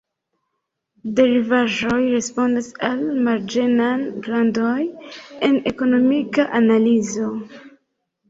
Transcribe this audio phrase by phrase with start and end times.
[1.17, 3.91] Derivaĵoj respondas al marĝenaj
[4.27, 4.73] grandoj
[5.49, 7.29] en ekonomika analizo.